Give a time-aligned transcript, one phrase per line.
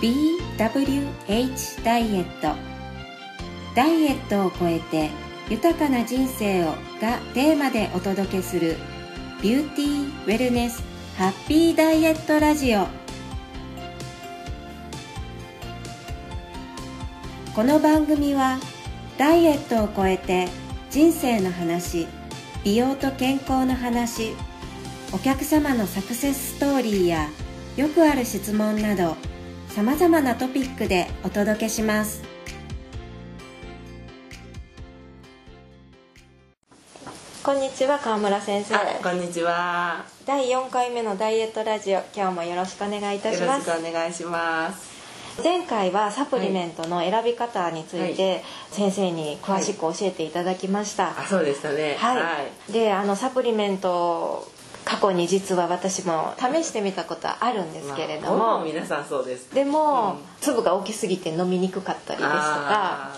[0.00, 2.54] BWH ダイエット。
[3.74, 5.10] ダイエットを超えて
[5.48, 6.66] 豊かな人生を
[7.00, 8.76] がテーマでお届けする
[9.42, 10.82] ビューティーウェルネス
[11.16, 12.86] ハッピーダイエットラジオ。
[17.54, 18.58] この番組は
[19.16, 20.48] ダイエットを超えて
[20.90, 22.06] 人生の話
[22.64, 24.34] 美容と健康の話
[25.14, 27.30] お客様のサクセスストーリーや
[27.78, 29.16] よくある質問など
[29.76, 32.22] さまざまなトピックでお届けします。
[37.44, 38.74] こんにちは川村先生。
[39.02, 40.02] こんにちは。
[40.24, 43.68] 第4回目のダイエットラジオ今日もよろしくお願いいたします。
[43.68, 45.42] よろしくお願いします。
[45.44, 51.96] 前回はサプリメントの選び方について先生に詳しく教えていただきました、はい、あそうでしたね。
[51.98, 52.22] はい、は
[52.70, 54.50] い、であのサプリメント
[54.86, 59.52] 過去に実は私も試してみたことはあるんですけれども、まあ、皆さんそうです。
[59.52, 63.10] でも、うん、粒が大きすぎて飲みにくかったりですとか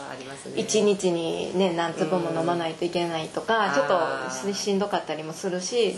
[0.56, 3.86] 一、ね、日にね何粒も飲まないといけないとか、うん、ちょっ
[4.46, 5.94] としんどかったりもするし、ね、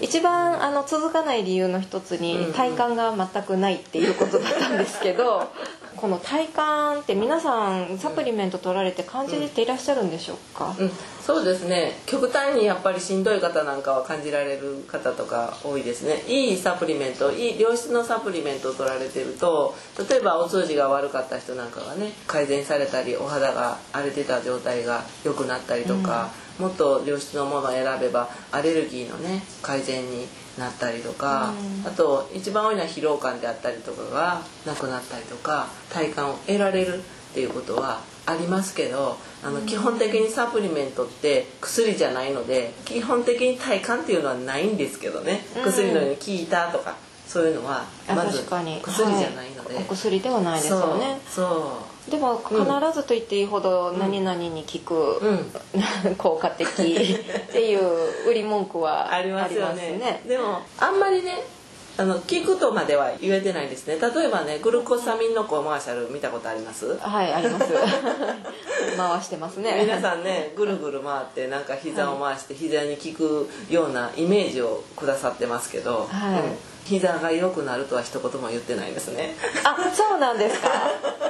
[0.00, 5.52] 一番あの続かない理由の一つに体感が全くないっていうことだったんですけど
[6.02, 10.90] この体感って皆さんサプリメント取られて感じていらっしゃるんでしょうか、うん、
[11.24, 11.92] そうですね。
[12.06, 16.24] 極端にやっぱりしんどい方なんかは感じられる方とか多いですね。
[16.26, 19.76] いいサプリメントいい良質のサプリメントを取られてると
[20.10, 46.96] 例えばお通じが悪かった人なんかがね改善されたりお肌が荒れてた状態が良くなったりとか、うん、もっと良質のものを選べばアレルギーのね改善になったりとか、うん、あと一番多いのは疲労感であったりとかがなくなったりとか体感を得られるっていうことはありますけどあの基本的にサプリメントって薬じゃないので基本的に体感っていうのはないんですけどね、薬のように効いたとか
[47.26, 48.64] そういうのはまず薬
[49.16, 51.18] じゃないので、はい、お薬ではないですよね。
[51.28, 52.56] そうでも必
[52.94, 55.52] ずと言っていいほど何々に効く、うん、
[56.18, 56.72] 効果的っ
[57.52, 59.92] ていう売り文句はありますよね。
[59.92, 60.22] ね。
[60.26, 61.44] でもあんまりね
[61.98, 63.98] あの聞くとまでは言えてないですね。
[64.00, 66.96] 例えばねグルコサミンのコマーシャル見たことあります？
[66.98, 67.66] はいあります。
[68.96, 69.78] 回してますね。
[69.82, 79.36] 皆さんねぐるぐる回ってなんか膝を回して膝に効くようなイメージをくださってますけど、はい、うん、膝が良くなるとは一言も言ってないですね。
[79.62, 80.68] あそうなんですか。
[80.72, 81.21] あ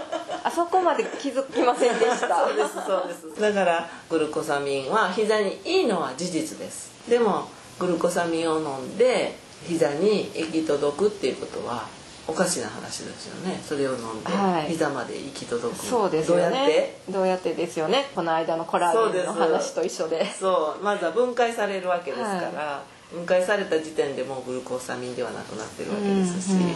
[0.54, 2.46] そこまで気づきませんでした。
[2.46, 3.40] そうですそうです。
[3.40, 6.92] だからグルコサミンは膝にいいのは事実です。
[7.08, 7.48] でも
[7.78, 9.34] グルコサミンを飲んで
[9.66, 11.86] 膝に行き届くっていうことは
[12.28, 13.60] おかしな話ですよね。
[13.64, 14.30] それを飲んで
[14.68, 16.42] 膝まで行き届く、そうですよね。
[16.44, 16.98] どうやって？
[17.08, 18.10] どうやってですよね。
[18.14, 20.24] この間のコラーゲンの話と一緒で。
[20.32, 22.82] そうまずは分解されるわけですから、は
[23.12, 26.74] い、分解された時点でもうグルコーサミンではなくなってるわけですし、うんうん、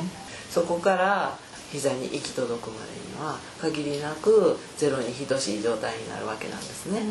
[0.51, 1.39] そこから
[1.77, 7.03] 膝に行き届くまでには限りなくゼロに等しい状態になるわけなんですね。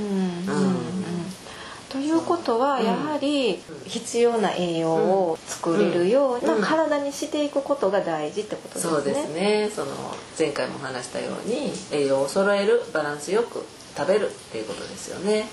[1.87, 8.91] ということはやはり必要な栄養を作れるような体にしていくことが大事ってことですね。
[8.91, 9.91] そうですねその
[10.37, 13.63] 前回も話したように栄養を揃えるバランスよく
[13.95, 15.47] 食べるっていうことですよね。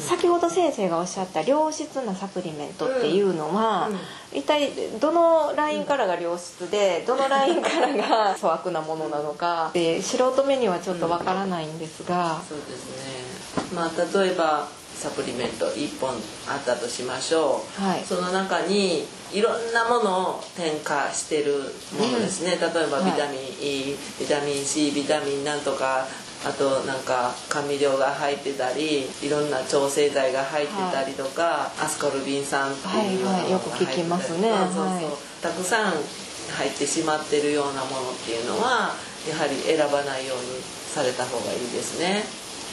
[0.00, 3.94] 先ほど先生がおっしゃった良質なサプリメントっていうのは、うん。
[3.94, 4.00] うん、
[4.32, 9.70] 一体どのラインからが良質でどのラインからが 粗悪なものなのか。
[9.72, 13.70] で素人目にはちょっとわからないんですが、そうですね。
[13.74, 14.68] まあ例えば
[15.00, 16.10] サプリメント1本
[16.46, 21.54] あったとしましょう、はい、その中にいろんなものを添加してる
[21.98, 26.06] ものですね、うん、例えばビタミン E、ビタミン C ビタミンなんとか
[26.46, 35.00] あとなんか甘味料が入ってたりいろんな調整剤が入ってたりとか、はい、アスコルビン酸っていうのが入ってたり、はいはい、そうそう。
[35.00, 38.92] そうたくさん入ってしまってるようなものっていうのは
[39.28, 42.24] やはり選ばないようにされた方がいいですね。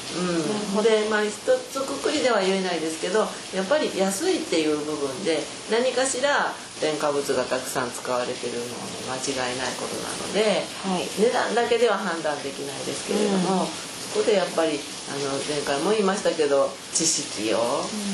[0.07, 5.37] うん、でまあ一つくくりでは言えないですけどやっぱり安いっていう部分で
[5.69, 14.79] 何かしら添加物がたくさん使われてるのは間違いないことなので、はい、値段だけでは判断できないですけれども、うん、そこでやっぱり
[15.09, 17.57] あの前回も言いましたけど知識を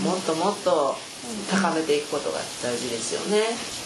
[0.03, 0.95] もっともっと
[1.51, 3.82] 高めていくことが大事ですよね。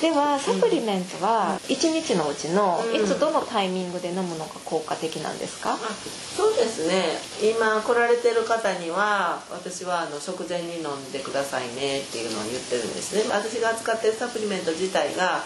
[0.00, 7.18] ではサプリメントは1日のうちのいつどのタイミングで飲むのが効果的なんですか、うん、そうですね。
[7.42, 13.24] 今来られてる方には私はあの食前に飲んでくださいねっていうのを言ってるんですね。
[13.34, 15.42] 私が扱ってるサプリメント自体が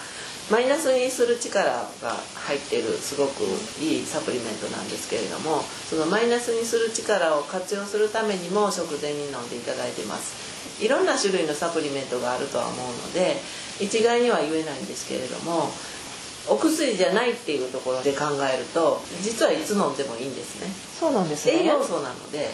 [0.50, 1.64] マイナスにする力
[2.02, 3.44] が入ってるすごく
[3.80, 10.41] いいサプリメントなんですけれどもそのマイナスにする力を活用するためにも食前に飲んでいただいてます
[10.84, 13.36] いろんな種類のサプリメントがあるとは思うので
[13.80, 15.70] 一概には言えないんですけれども
[16.48, 20.66] お薬じゃないっていうところで考えると実はいつ飲んでもいいんですね。
[20.98, 21.62] そうなんですね。
[21.62, 22.50] 栄養素なので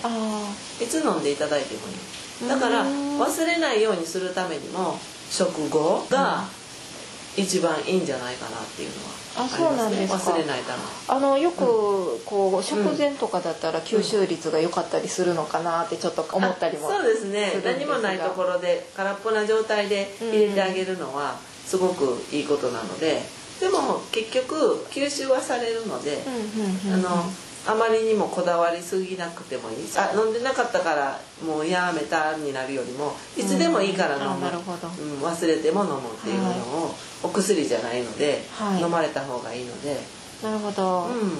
[0.82, 2.48] いつ飲んでいただいてもいい。
[2.48, 4.98] だから忘れないようにするためにも
[5.30, 6.44] 食後が
[7.40, 9.18] 一番いいんじゃないかなっていうのは。
[9.36, 10.82] あそうなんです忘れないため。
[11.06, 17.60] あのよくこう食前とかだったら吸収率が良かったりするのかなってちょっと思ったりもそうですね。
[17.64, 23.22] 何もないところで空っぽな状態で入れてあげるのはすごくいいことなので。
[23.58, 26.22] でも結局吸収はされるので
[26.92, 27.24] あの
[27.68, 29.76] あまりにもこだわりすぎなくてもいい。
[29.96, 40.00] あ飲んでなかったからもうやめたになるよりもいつでもいいから飲む、うん、忘れても飲むっていうのを、お薬じゃないので、はい、飲まれた方がいいので。
[40.42, 41.32] なるほど、うん、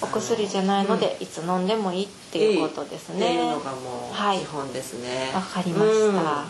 [0.00, 3.16] お薬じゃないので、いつ飲んでもいいっていうことですね。
[3.16, 5.32] っていうのがもう基本ですね。
[5.34, 6.44] わ、かりました。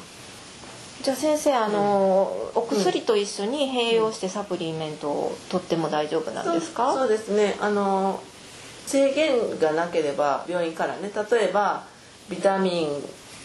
[1.03, 2.23] じゃあ先生あの、
[2.55, 6.95] お薬と一緒に併用してサプリメントを取っても大丈夫なんですか？
[6.95, 7.57] そうですね。
[7.61, 8.23] あの
[8.87, 11.85] 制限がなければ病院からね例えば
[12.31, 12.89] ビタミン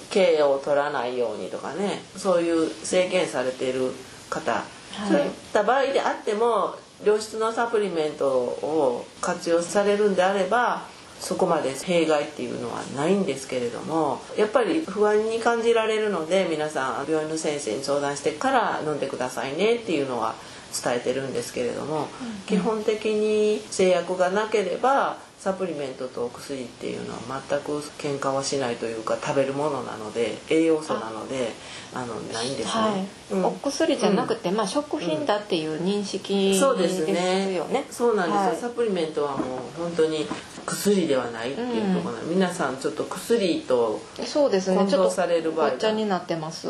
[0.10, 3.92] K を取らないようにとかねそういう制限されている
[4.30, 4.64] 方。
[5.08, 6.76] そういった場合であっても
[7.06, 10.84] 良質のサプリメントを活用されるんであれば
[11.20, 20.36] そこまで弊害っていうのはないんですけれどもやっぱり不安に感じられるので皆さん病院の先生に相談してから飲んでくださいねっていうのは
[20.84, 22.08] 伝えてるんですけれども、
[22.46, 31.54] 基本的に制約がなければサプリメントとお薬っていうのは全く喧嘩はしないというか食べるものなので栄養素なので
[31.94, 33.34] あのないんですね、はい。
[33.34, 37.86] うん、お薬じゃなくて、うん、まあ、食品だっていう認識ですよね、うん、そうですね。
[37.90, 40.28] そうなんですよ、はい、サプリメントはもう本当に
[40.66, 44.78] 薬ではないっていうところ、うん、皆さんちょっと薬とそうですね。
[44.78, 45.92] 混同される場合が。
[45.92, 46.68] になってます、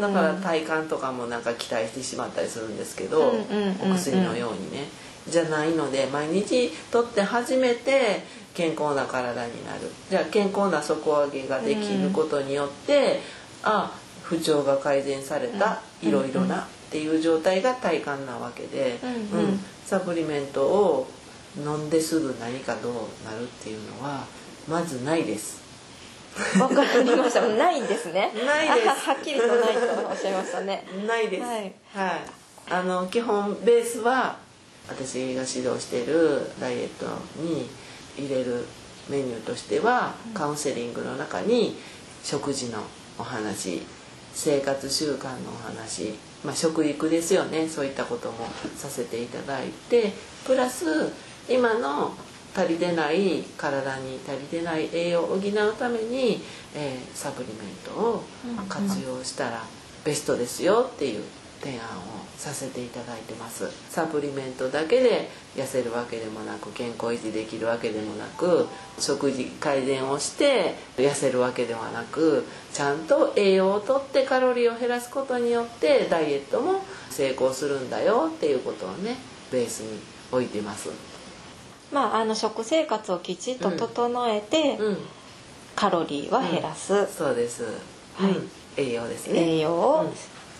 [0.00, 3.32] だから体感とかもなんか期待してしまったりするんですけど、
[3.80, 4.88] お薬のようにね。
[5.30, 8.22] じゃないので毎日とって初めて
[8.54, 13.20] 健康な体になるじゃあ健康な底上げができることによって、
[13.64, 13.92] うん、あ
[14.22, 18.98] 不調が改善されたいろいろなっていう状態が体感なわけで、
[19.32, 21.08] うん、うん、サプリメントを
[21.56, 22.92] 飲んですぐ何かどう
[23.24, 24.24] なるっていうのは
[24.68, 25.68] まずないです。
[26.60, 27.40] わかりました。
[27.40, 28.32] ないんですね。
[28.46, 28.88] ないです。
[29.08, 30.86] はっきりとないとおっしゃいましたね。
[31.06, 31.42] ないです。
[31.42, 31.60] はい。
[31.60, 31.72] はい、
[32.70, 34.36] あの基本ベースは
[34.88, 37.06] 私が指導しているダイエット
[37.42, 37.68] に
[38.16, 38.64] 入れる
[39.08, 41.76] メニューとしてはカウンセリングの中に
[42.22, 42.80] 食事の
[43.18, 43.82] お話
[44.32, 46.14] 生活習慣のお話、
[46.44, 48.46] まあ、食育ですよねそういったことも
[48.76, 50.12] させていただいて
[50.46, 51.12] プラス
[51.48, 52.12] 今の
[52.54, 56.40] 足りてない体に足りてない栄養を補うために、
[56.74, 58.22] えー、サプリメントを
[58.68, 59.62] 活用したら
[60.04, 61.24] ベストですよっていう
[61.60, 61.80] 提案を
[62.36, 63.68] させていただいてます。
[63.90, 68.66] サプリメントだけで痩せるわけでもなく健康維持できるわけでもなく
[68.98, 79.16] 食事改善をして痩せるわけではなくちゃんと栄養をとってカロリーを減らすことによってダイエットも成功するんだよっていうことをね
[79.50, 79.98] ベースに
[80.30, 80.90] 置いてます。
[81.92, 84.86] まあ、あの食生活をきちっと整えて、うん。
[84.88, 84.98] うん、
[85.74, 87.64] カロリーは減らす、うん、そうです、
[88.14, 88.36] はい、
[88.76, 89.56] 栄養ですね。
[89.56, 90.12] 栄養を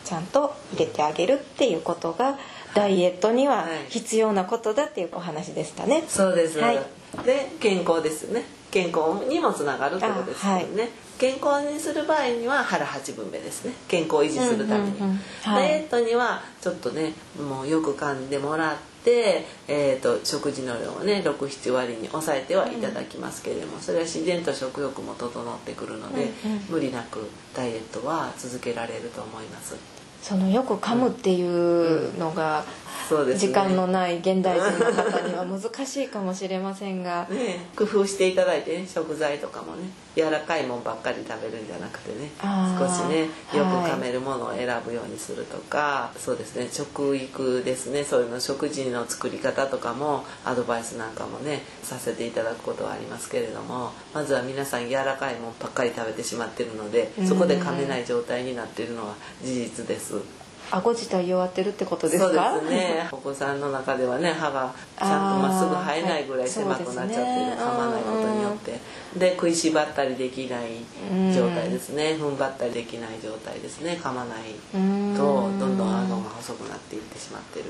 [0.08, 2.38] ちゃんと入れてあげるっていうことが
[2.74, 6.02] ダイエットには必要なことだっていうお話でしたね。
[6.08, 6.80] そうです、はい、
[7.26, 8.42] で健康ですね。
[8.70, 10.68] 健康にもつながるってことですよね、はい、
[11.18, 13.74] 健康にする場合には腹八分目ですね。
[13.86, 14.94] 健康を維持するために、
[15.44, 26.30] ダイエットにはちょっとねもうよく噛んでもらって、えーと、食事の量をね67割に抑えてはいただきますけれども、それは自然と食欲も整ってくるので、
[26.68, 29.97] 無理なくダイエットは続けられると思います。
[30.22, 32.64] そのよく噛むっていうのが、
[33.36, 42.30] 時間のない現代人の方には難しいかもしれませんが、 ね、工夫していただいてね食材とかもね柔らかいもんばっかり食べるんじゃなくてね
[42.78, 43.22] 少しね
[43.56, 60.47] よく噛めるものを選ぶようにするとか、はい、そうですね食育ですねそういうの食事の作り方とかもアドバイスなんかもねさせていただくことはありますけれどもまずは皆さん柔らかいもんばっかり食べてしまってるのでそこで噛めない状態になっているのは事実です。
[60.70, 62.52] 顎自体弱ってるってことですか？
[62.52, 63.08] そうですね。
[63.10, 68.78] お子さんの中ではね歯がちゃんとまっすぐ生えないぐらい狭くなっちゃってる、噛まないことによって。
[69.18, 70.84] で食いしばったりできない
[71.34, 72.16] 状態ですね。
[72.20, 73.98] 踏ん張ったりできない状態ですね。
[74.02, 77.66] 噛まないとどんどん顎が細くなっていってしまってる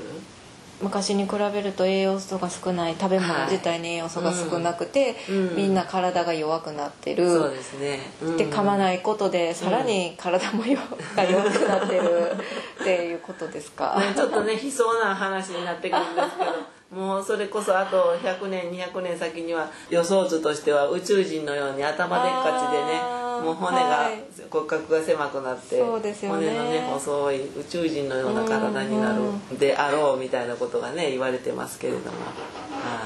[0.81, 5.15] 昔に比べると栄養素が少ない食べ物自体に栄養素が少なくて、はい。
[5.31, 10.81] うん、みんな体が弱くなってる、そうですね、うん、で噛まないことでさらに体も弱,、
[11.15, 12.31] が弱くなってる。
[12.79, 16.45] っていうことですか、ね、ちょっとね悲壮な話になってくるんですけ
[16.95, 24.09] どもうそれこそあと100年200年先には予想図としては宇宙人のように頭でっかちでねもう骨が、
[24.49, 29.21] 骨格が狭くなって、ね、骨のね細い宇宙人のような体になる
[29.57, 32.17] であろうみたいなことがね言われてますけれども、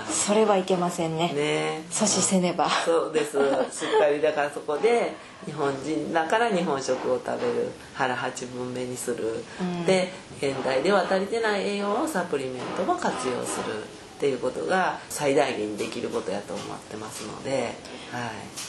[0.09, 1.33] それはいけませんね。
[1.33, 1.83] ね。
[1.89, 2.69] 阻止せねば。
[2.69, 3.37] そうです。
[3.71, 5.13] しっかりだからそこで
[5.45, 17.75] 日本人だから日本食を食べる腹八分目にする、うん、で現代では足りてない栄養をサプリメントも活用するっていうことが最大限にできることやと思ってますので
[18.09, 18.21] はい。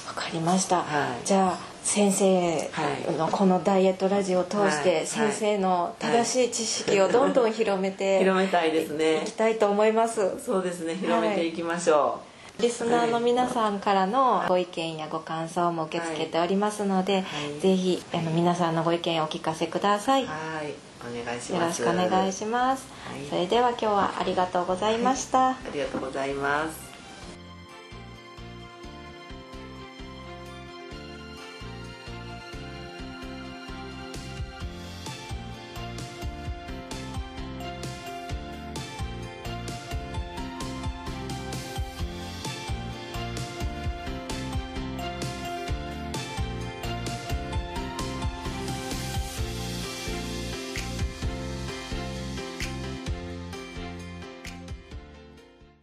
[0.08, 2.70] わかりました、はい、じゃあ先生
[3.16, 9.22] のこのダイエットラジオを通して先生の正しい知識をどんどん広めて広めたいですね。
[9.22, 10.40] いきたいと思います。
[10.44, 10.96] そうですね。
[10.96, 17.22] 広めていきましょう、リスナーの皆さんからのご意見やご感想も受け付けておりますので、は
[17.56, 20.26] い、ぜひあの皆さんのご意見をお聞かせください。
[20.26, 21.82] はいお願いします。
[21.82, 22.86] よろしくお願いします。
[23.06, 25.50] はい、それでは今日はありがとうございました。
[25.50, 26.83] ありがとうございます。